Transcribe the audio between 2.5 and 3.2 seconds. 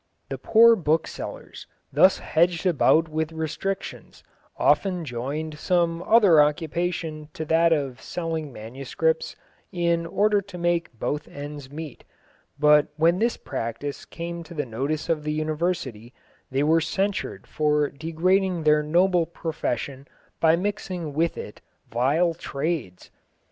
about